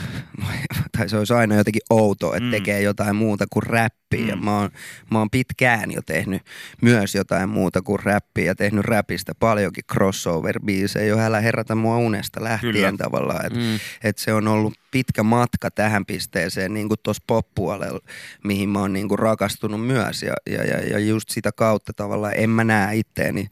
tai 0.98 1.10
se 1.10 1.18
olisi 1.18 1.34
aina 1.34 1.56
jotenkin 1.56 1.82
outo, 1.89 2.34
että 2.34 2.44
Mm. 2.46 2.51
tekee 2.51 2.82
jotain 2.82 3.16
muuta 3.16 3.46
kuin 3.50 3.63
räppiä. 3.63 4.22
Mm. 4.22 4.27
Ja 4.30 4.36
mä 4.36 4.60
oon, 4.60 4.70
mä 5.12 5.20
oon 5.20 5.30
pitkään 5.30 5.92
jo 5.92 6.01
tehnyt 6.06 6.42
myös 6.82 7.16
jotain 7.16 7.50
muuta 7.50 7.82
kuin 7.82 8.00
räppiä 8.04 8.46
ja 8.46 8.56
tehnyt 8.56 8.86
räpistä 8.86 9.34
paljonkin 9.39 9.84
crossover-biisejä 9.94 11.06
jo 11.08 11.20
älä 11.20 11.42
herätä 11.42 11.75
mua 11.75 11.98
unesta 11.98 12.44
lähtien 12.44 12.74
Kyllä. 12.74 12.88
Kyllä. 12.88 12.98
tavallaan. 12.98 13.46
Että 13.46 13.60
Mm. 13.60 13.80
et 14.04 14.18
se 14.18 14.34
on 14.34 14.48
ollut 14.48 14.74
pitkä 14.92 15.24
matka 15.24 15.72
tähän 15.72 16.06
pisteeseen 16.06 16.74
niin 16.74 16.88
kuin 16.88 16.98
tuossa 17.04 17.24
pop-puolella, 17.27 18.00
mihin 18.44 18.70
mä 18.70 18.80
oon 18.80 18.94
niin 18.94 19.08
kuin 19.08 19.20
rakastunut 19.20 19.86
myös. 19.88 20.24
Ja, 20.24 20.34
ja, 20.50 20.63
ja, 20.63 20.89
ja 20.89 21.00
just 21.00 21.30
sitä 21.30 21.51
kautta 21.51 21.94
tavallaan 21.94 22.34
en 22.36 22.50
mä 22.50 22.63
näe 22.63 22.96
itteeni, 22.96 23.48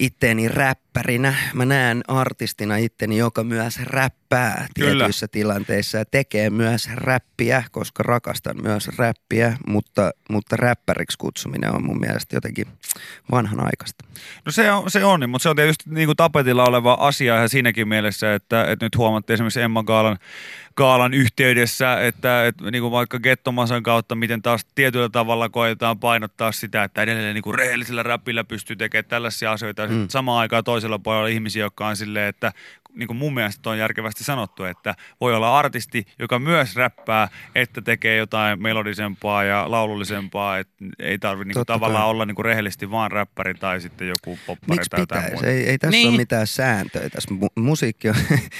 itteeni 0.00 0.48
räppärinä. 0.48 1.34
Mä 1.54 1.64
näen 1.64 2.02
artistina 2.08 2.76
itteni, 2.76 3.16
joka 3.18 3.44
myös 3.44 3.78
räppää 3.82 4.68
Kyllä. 4.74 4.90
tietyissä 4.90 5.28
tilanteissa 5.28 5.98
ja 5.98 6.04
tekee 6.04 6.50
myös 6.50 6.88
räppiä, 6.94 7.64
koska 7.70 8.02
rakastan 8.02 8.62
myös 8.62 8.88
räppiä, 8.96 9.56
mutta, 9.66 10.10
mutta 10.30 10.56
räppäriksi 10.56 11.18
kutsuminen 11.18 11.74
on 11.74 11.84
mun 11.84 12.00
mielestä 12.00 12.36
jotenkin 12.36 12.66
vanhanaikaista. 13.30 14.04
No 14.46 14.52
se 14.52 14.72
on, 14.72 14.90
se 14.90 15.04
on 15.04 15.30
mutta 15.30 15.42
se 15.42 15.48
on 15.48 15.56
tietysti 15.56 15.84
niin 15.90 16.08
kuin 16.08 16.16
tapetilla 16.16 16.64
oleva 16.64 16.96
asia 17.00 17.36
ja 17.36 17.48
siinäkin 17.48 17.88
mielessä, 17.88 18.34
että, 18.34 18.64
että 18.64 18.86
nyt 18.86 18.96
huomattiin 18.96 19.34
esimerkiksi 19.34 19.60
Emma 19.60 19.82
Gaalan, 19.82 20.18
Gaalan 20.76 21.14
yhteydessä, 21.14 22.00
että, 22.06 22.46
että 22.46 22.70
niin 22.70 22.82
kuin 22.82 22.92
vaikka 22.92 23.18
Gettomasan 23.18 23.82
kautta, 23.82 24.14
miten 24.14 24.42
taas 24.42 24.66
tietyllä 24.74 25.08
tavalla 25.08 25.48
koetaan 25.48 25.98
painottaa 25.98 26.52
sitä, 26.52 26.84
että 26.84 27.02
edelleen 27.02 27.34
niin 27.34 27.42
kuin 27.42 27.54
rehellisellä 27.54 28.02
räpillä 28.02 28.44
pystyy 28.44 28.76
tekemään 28.76 29.04
tällaisia 29.04 29.52
asioita. 29.52 29.82
Ja 29.82 29.88
mm. 29.88 30.08
Samaan 30.08 30.40
aikaan 30.40 30.64
toisella 30.64 30.98
puolella 30.98 31.24
on 31.24 31.30
ihmisiä, 31.30 31.64
jotka 31.64 31.86
on 31.86 31.96
silleen, 31.96 32.28
että 32.28 32.52
niin 32.94 33.06
kuin 33.06 33.16
mun 33.16 33.34
mielestä 33.34 33.70
on 33.70 33.78
järkevästi 33.78 34.24
sanottu, 34.24 34.64
että 34.64 34.94
voi 35.20 35.34
olla 35.34 35.58
artisti, 35.58 36.06
joka 36.18 36.38
myös 36.38 36.76
räppää, 36.76 37.28
että 37.54 37.82
tekee 37.82 38.16
jotain 38.16 38.62
melodisempaa 38.62 39.44
ja 39.44 39.64
laulullisempaa, 39.70 40.58
että 40.58 40.74
ei 40.98 41.18
tarvitse 41.18 41.54
niin 41.58 41.66
tavallaan 41.66 42.02
kai. 42.02 42.10
olla 42.10 42.26
niin 42.26 42.34
kuin 42.34 42.44
rehellisesti 42.44 42.90
vaan 42.90 43.10
räppäri 43.10 43.54
tai 43.54 43.80
sitten 43.80 44.08
joku 44.08 44.38
poppari 44.46 44.76
Miksi 44.76 44.90
tai 44.90 45.00
jotain 45.00 45.24
muuta. 45.32 45.46
Ei, 45.46 45.68
ei 45.68 45.78
tässä 45.78 45.96
Niin. 45.96 46.08
ole 46.08 46.16
mitään 46.16 46.46
sääntöjä. 46.46 47.10
Tässä 47.10 47.34
mu- 47.34 47.62
musiikki 47.62 48.08
on, 48.08 48.14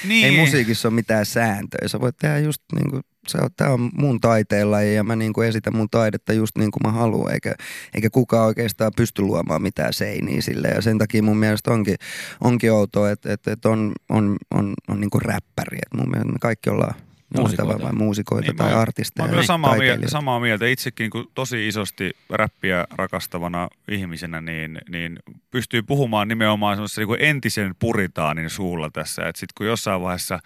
Niin. 0.08 0.24
ei 0.26 0.36
musiikissa 0.36 0.88
ole 0.88 0.94
mitään 0.94 1.26
sääntöjä. 1.26 1.88
Sä 1.88 2.00
voit 2.00 2.16
tehdä 2.16 2.38
just 2.38 2.62
niin 2.74 2.90
kuin, 2.90 3.02
se 3.28 3.38
on, 3.42 3.50
tää 3.56 3.72
on 3.72 3.90
mun 3.94 4.20
taiteenlaji 4.20 4.94
ja 4.94 5.04
mä 5.04 5.16
niin 5.16 5.32
kuin 5.32 5.48
esitän 5.48 5.76
mun 5.76 5.90
taidetta 5.90 6.32
just 6.32 6.58
niin 6.58 6.70
kuin 6.70 6.92
mä 6.92 6.98
haluan. 6.98 7.32
Eikä, 7.34 7.54
eikä 7.94 8.10
kukaan 8.10 8.46
oikeastaan 8.46 8.92
pysty 8.96 9.22
luomaan 9.22 9.62
mitään 9.62 9.92
seiniä 9.92 10.42
sille. 10.42 10.68
Ja 10.68 10.82
sen 10.82 10.98
takia 10.98 11.22
mun 11.22 11.36
mielestä 11.36 11.70
onkin, 11.70 11.96
onkin 12.40 12.72
outoa, 12.72 13.10
että, 13.10 13.32
että, 13.32 13.52
että 13.52 13.68
on, 13.68 13.92
on, 14.08 14.36
on, 14.54 14.74
on 14.88 15.00
niin 15.00 15.10
kuin 15.10 15.22
räppäri. 15.22 15.78
Et 15.78 15.98
mun 15.98 16.08
mielestä 16.10 16.32
me 16.32 16.38
kaikki 16.40 16.70
ollaan 16.70 16.94
Muusikoita. 17.36 17.72
tavalla 17.72 17.92
muusikoita 17.92 18.46
Niin, 18.48 18.56
tai 18.56 18.66
mä 18.70 18.74
Mä 18.74 18.80
artisteja. 18.80 19.22
oon 19.24 19.30
kyllä 19.30 19.42
ja 19.42 19.46
samaa 19.46 19.76
mieltä, 19.78 20.08
samaa 20.10 20.40
mieltä. 20.40 20.66
Itsekin 20.66 21.10
kun 21.10 21.30
tosi 21.34 21.68
isosti 21.68 22.10
räppiä 22.30 22.84
rakastavana 22.90 23.68
ihmisenä, 23.88 24.40
niin, 24.40 24.78
niin 24.88 25.18
pystyy 25.50 25.82
puhumaan 25.82 26.28
nimenomaan 26.28 26.76
semmoisen 26.76 27.06
niin 27.08 27.16
entisen 27.20 27.74
puritaanin 27.78 28.50
suulla 28.50 28.90
tässä. 28.90 29.22
Että 29.22 29.40
sitten 29.40 29.54
kun 29.56 29.66
jossain 29.66 30.00
vaiheessa 30.00 30.38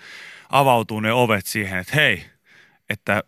avautuu 0.50 1.00
ne 1.00 1.12
ovet 1.12 1.46
siihen, 1.46 1.78
että 1.78 1.92
hei, 1.94 2.24
että 2.90 3.22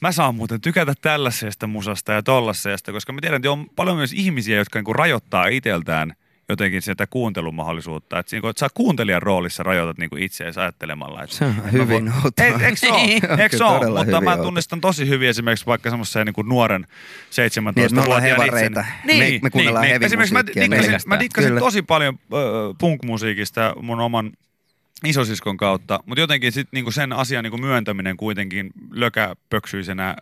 mä 0.00 0.12
saan 0.12 0.34
muuten 0.34 0.60
tykätä 0.60 0.94
tällaisesta 1.02 1.66
musasta 1.66 2.12
ja 2.12 2.22
tollaisesta, 2.22 2.92
koska 2.92 3.12
mä 3.12 3.20
tiedän, 3.20 3.36
että 3.36 3.50
on 3.50 3.66
paljon 3.76 3.96
myös 3.96 4.12
ihmisiä, 4.12 4.56
jotka 4.56 4.82
niin 4.82 4.94
rajoittaa 4.94 5.46
itseltään 5.46 6.14
jotenkin 6.48 6.82
sitä 6.82 7.06
kuuntelumahdollisuutta. 7.06 8.18
Että, 8.18 8.36
niin 8.36 8.40
kuin, 8.40 8.50
että 8.50 8.60
sä 8.60 8.68
kuuntelijan 8.74 9.22
roolissa 9.22 9.62
rajoitat 9.62 9.98
niin 9.98 10.10
kuin 10.10 10.22
itseäsi 10.22 10.60
ajattelemalla. 10.60 11.22
Että 11.22 11.36
Se 11.36 11.44
on 11.44 11.72
hyvin 11.72 11.88
voin- 11.88 12.12
eikö 12.64 12.76
se 12.76 12.92
ole? 12.92 13.00
Niin. 13.06 13.30
On 13.30 13.40
Eikö 13.40 13.56
se 13.56 13.64
ole? 13.64 14.04
Mutta 14.04 14.20
mä 14.20 14.36
tunnistan 14.36 14.80
tosi 14.80 15.08
hyvin 15.08 15.28
esimerkiksi 15.28 15.66
vaikka 15.66 15.90
semmoisen 15.90 16.26
niin 16.26 16.34
kuin 16.34 16.48
nuoren 16.48 16.86
17 17.30 18.00
Niin, 18.00 18.14
me 18.14 18.22
hevareita. 18.22 18.84
Niin, 19.04 19.18
Me- 19.34 19.38
me 19.42 19.50
kuunnellaan 19.50 19.82
niin, 19.82 19.90
heavy 19.90 20.04
Esimerkiksi 20.04 20.32
mä 20.34 20.46
dikkasin, 20.46 21.00
mä 21.06 21.20
dikkasin 21.20 21.58
tosi 21.58 21.82
paljon 21.82 22.14
äh, 22.14 22.40
punk-musiikista 22.78 23.74
mun 23.82 24.00
oman 24.00 24.32
isosiskon 25.04 25.56
kautta, 25.56 26.00
mutta 26.06 26.20
jotenkin 26.20 26.52
sit 26.52 26.68
niinku 26.72 26.90
sen 26.90 27.12
asian 27.12 27.44
niinku 27.44 27.58
myöntäminen 27.58 28.16
kuitenkin 28.16 28.70
lökäpöksyisenä 28.90 30.16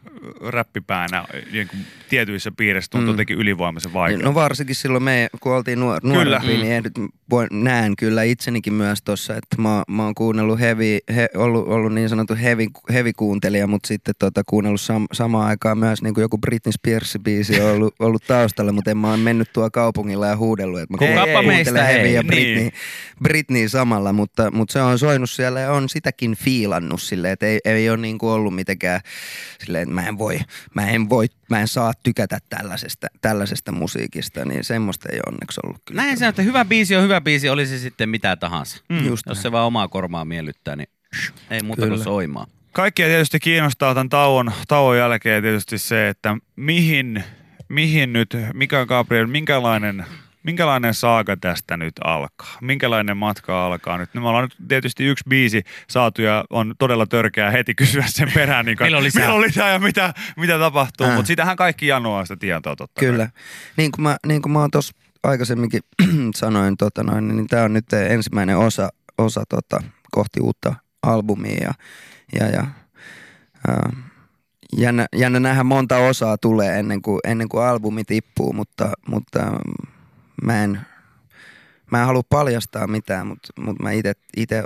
räppipäänä 0.49 1.25
niinku 1.53 1.77
tietyissä 2.09 2.53
piirissä 2.57 2.91
tuntuu 2.91 3.07
Mm. 3.07 3.13
jotenkin 3.13 3.39
ylivoimaisen 3.39 3.93
vaikeaa. 3.93 4.23
No 4.23 4.35
varsinkin 4.35 4.75
silloin 4.77 5.03
me, 5.05 5.29
kun 5.41 5.53
oltiin 5.53 5.79
nuor- 5.81 6.01
Kyllä. 6.01 6.15
nuorempia, 6.15 6.57
Mm. 6.57 6.61
niin 6.63 7.09
voin, 7.31 7.49
näen 7.53 7.97
kyllä 7.99 8.23
itsenikin 8.23 8.75
myös 8.75 9.03
tuossa, 9.03 9.37
että 9.37 9.63
mä, 9.63 9.83
mä 9.89 10.05
oon 10.05 10.15
kuunnellut 10.15 10.61
heavy, 10.61 10.99
he, 11.15 11.29
ollut, 11.37 11.69
ollut 11.69 11.93
niin 11.95 12.09
sanottu 12.09 12.35
heavy, 12.43 12.67
heavy 12.93 13.13
kuuntelija, 13.13 13.67
mutta 13.67 13.87
sitten 13.89 14.15
tota, 14.19 14.43
kuunnellut 14.47 14.81
sam, 14.81 15.07
samaan 15.13 15.49
aikaan 15.49 15.79
myös 15.79 16.03
niin 16.03 16.15
kuin 16.15 16.23
joku 16.23 16.39
Britney 16.39 16.73
Spearsin 16.73 17.23
biisi 17.23 17.61
on 17.61 17.71
ollut, 17.71 17.95
ollut 18.01 18.23
taustalla, 18.27 18.73
mutta 18.73 18.91
en 18.91 18.99
mä 18.99 19.11
oon 19.11 19.21
mennyt 19.21 19.53
tuolla 19.53 19.71
kaupungilla 19.71 20.27
ja 20.27 20.37
huudellut, 20.37 20.81
että 20.81 20.95
mä 20.95 20.99
kuuntelen 20.99 21.87
heavy 21.87 22.09
ja 22.09 22.23
Niin. 22.23 22.27
Britney, 22.27 22.71
Britney 23.23 23.69
samalla, 23.69 24.13
mutta, 24.13 24.51
mutta 24.59 24.73
se 24.73 24.83
on 24.83 24.99
soinut 24.99 25.31
siellä 25.31 25.61
ja 25.61 25.73
on 25.73 25.89
sitäkin 25.89 26.37
fiilannut 26.37 27.03
silleen, 27.03 27.33
että 27.33 27.47
ei, 27.47 27.61
ei 27.65 27.91
ole 27.91 27.97
niin 27.97 28.19
kuin 28.19 28.31
ollut 28.31 28.55
mitenkään 28.55 29.01
silleen, 29.65 29.83
että 29.83 29.95
mä 29.95 30.09
en 30.09 30.19
voi, 30.19 30.41
mä 30.75 30.89
en 30.91 31.09
voi, 31.09 31.27
mä 31.51 31.61
en 31.61 31.69
saa 31.69 31.93
tykätä 32.03 32.39
tällaisesta, 32.49 33.07
tällaisesta 33.21 33.73
musiikista, 33.73 34.45
niin 34.45 34.65
semmoista 34.65 35.09
ei 35.13 35.21
onneksi 35.27 35.61
ollut 35.65 35.83
kyllä. 35.85 36.03
Näin 36.03 36.19
se 36.19 36.25
on, 36.25 36.29
että 36.29 36.43
hyvä 36.43 36.65
biisi 36.65 36.97
on 36.97 37.03
hyvä 37.03 37.21
biisi, 37.21 37.49
oli 37.49 37.67
se 37.67 37.79
sitten 37.79 38.09
mitä 38.09 38.37
tahansa. 38.37 38.83
Mm. 38.89 39.07
Just 39.07 39.27
Jos 39.27 39.37
näin. 39.37 39.43
se 39.43 39.53
vaan 39.53 39.67
omaa 39.67 39.89
kormaa 39.89 40.25
miellyttää, 40.25 40.77
niin 40.77 40.89
ei 41.51 41.63
muuta 41.63 41.83
kuin 41.83 41.91
Kyllä. 41.91 42.05
soimaan. 42.05 42.47
Kaikkia 42.73 43.07
tietysti 43.07 43.41
kiinnostaa 43.41 43.95
tämän 43.95 44.09
tauon, 44.09 44.53
tauon 44.69 44.99
jälkeen 44.99 45.43
tietysti 45.43 45.79
se, 45.79 46.09
että 46.09 46.37
mihin, 46.57 47.25
mihin 47.69 48.13
nyt, 48.13 48.37
Mika 48.55 48.87
Gabriel, 48.87 49.27
minkälainen, 49.27 50.05
minkälainen 50.49 50.95
saaga 50.95 51.37
tästä 51.37 51.77
nyt 51.77 51.95
alkaa? 52.05 52.59
Minkälainen 52.61 53.17
matka 53.17 53.67
alkaa 53.67 53.99
nyt? 53.99 54.15
No, 54.15 54.21
me 54.21 54.29
ollaan 54.29 54.45
nyt 54.45 54.69
tietysti 54.69 55.05
yksi 55.05 55.25
biisi 55.29 55.63
saatu 55.91 56.23
ja 56.23 56.45
on 56.51 56.75
todella 56.79 57.07
törkeää 57.07 57.51
heti 57.51 57.75
kysyä 57.75 58.05
sen 58.07 58.31
perään. 58.35 58.67
Niin 58.67 58.77
Milloin 58.81 59.05
lisää? 59.05 59.23
Milloin 59.23 59.43
lisää 59.43 59.73
ja 59.73 59.79
mitä, 59.79 60.15
mitä 60.37 60.59
tapahtuu, 60.59 61.07
Ää. 61.07 61.15
mutta 61.15 61.27
sitähän 61.27 61.57
kaikki 61.57 61.87
janoaa 61.87 62.25
sitä 62.25 62.37
tietoa 62.37 62.77
totta 62.77 63.01
kai. 63.01 63.11
Kyllä. 63.11 63.31
Niin 63.77 63.93
kuin 63.93 64.03
mä, 64.03 64.17
niin 64.27 64.43
kuin 64.43 64.53
mä 64.53 64.59
oon 64.59 64.71
tuossa 64.71 64.95
aikaisemminkin 65.23 65.81
sanoin, 66.35 66.77
tota 66.77 67.03
noin, 67.03 67.29
niin 67.29 67.47
tämä 67.47 67.63
on 67.63 67.73
nyt 67.73 67.93
ensimmäinen 67.93 68.59
osa, 68.59 68.89
osa 69.19 69.43
tota, 69.49 69.83
kohti 70.11 70.41
uutta 70.41 70.75
albumia 71.03 71.59
ja, 71.61 71.73
ja, 72.41 72.47
ja 72.47 72.67
ää, 73.69 73.93
jännä, 74.77 75.07
jännä 75.17 75.41
nähdä 75.41 75.65
monta 75.65 75.97
osaa 75.97 76.39
tulee 76.39 76.79
ennen 76.79 77.03
kuin, 77.03 77.21
ennen 77.25 77.49
kuin 77.49 77.65
albumi 77.65 78.05
tippuu, 78.05 78.53
mutta, 78.53 78.91
mutta 79.09 79.41
mä 80.43 80.65
en, 80.65 80.81
mä 81.93 82.01
en 82.01 82.07
halua 82.07 82.23
paljastaa 82.29 82.87
mitään, 82.87 83.27
mutta, 83.27 83.49
mutta 83.61 83.83
mä 83.83 83.91
itse 84.37 84.63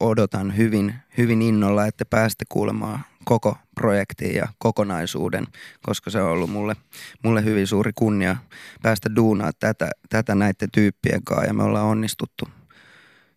odotan 0.00 0.56
hyvin, 0.56 0.94
hyvin 1.18 1.42
innolla, 1.42 1.86
että 1.86 2.04
pääste 2.04 2.44
kuulemaan 2.48 3.00
koko 3.24 3.56
projektin 3.74 4.34
ja 4.34 4.48
kokonaisuuden, 4.58 5.46
koska 5.82 6.10
se 6.10 6.22
on 6.22 6.30
ollut 6.30 6.50
mulle, 6.50 6.76
mulle 7.24 7.44
hyvin 7.44 7.66
suuri 7.66 7.90
kunnia 7.94 8.36
päästä 8.82 9.16
duunaa 9.16 9.50
tätä, 9.60 9.90
tätä 10.08 10.34
näiden 10.34 10.70
tyyppien 10.72 11.24
kanssa 11.24 11.46
ja 11.46 11.54
me 11.54 11.62
ollaan 11.62 11.86
onnistuttu 11.86 12.48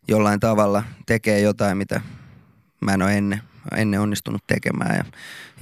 jollain 0.10 0.40
tavalla 0.40 0.84
tekee 1.06 1.40
jotain, 1.40 1.78
mitä 1.78 2.02
mä 2.82 2.94
en 2.94 3.02
ole 3.02 3.18
ennen, 3.18 3.42
ennen 3.76 4.00
onnistunut 4.00 4.44
tekemään. 4.48 4.96
Ja, 4.96 5.04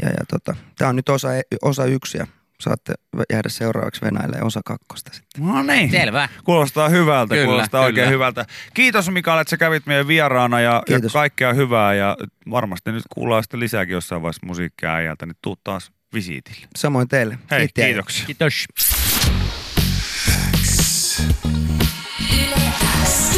ja, 0.01 0.09
ja 0.09 0.25
tota, 0.29 0.55
tämä 0.77 0.89
on 0.89 0.95
nyt 0.95 1.09
osa, 1.09 1.27
osa 1.61 1.85
yksi 1.85 2.17
ja 2.17 2.27
saatte 2.61 2.93
jäädä 3.33 3.49
seuraavaksi 3.49 4.01
Venäjälle 4.01 4.41
osa 4.41 4.61
kakkosta 4.65 5.11
sitten. 5.13 5.45
No 5.45 5.63
niin. 5.63 5.91
Selvä. 5.91 6.29
Kuulostaa 6.43 6.89
hyvältä, 6.89 7.35
Kyllä, 7.35 7.45
kuulostaa 7.47 7.81
oikein 7.81 8.05
kyllä. 8.05 8.09
hyvältä. 8.15 8.45
Kiitos 8.73 9.09
Mikael, 9.09 9.39
että 9.39 9.49
sä 9.49 9.57
kävit 9.57 9.85
meidän 9.85 10.07
vieraana 10.07 10.59
ja, 10.61 10.83
ja 10.89 10.99
kaikkea 11.13 11.53
hyvää 11.53 11.93
ja 11.93 12.17
varmasti 12.51 12.91
nyt 12.91 13.03
kuullaan 13.13 13.43
sitten 13.43 13.59
lisääkin 13.59 13.93
jossain 13.93 14.21
vaiheessa 14.21 14.45
musiikkia 14.45 14.93
äijältä, 14.95 15.25
niin 15.25 15.35
tuu 15.41 15.55
taas 15.63 15.91
visiitille. 16.13 16.67
Samoin 16.75 17.07
teille. 17.07 17.39
Hei, 17.51 17.59
Kiitti, 17.59 17.81
kiitoksia. 17.81 18.25
Kiitos. 18.25 18.65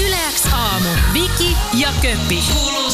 Yle 0.05 0.17
X 0.35 0.45
aamu. 0.53 0.89
Viki 1.13 1.57
ja 1.73 1.89
Köppi. 2.01 2.43
Kuuluu. 2.53 2.88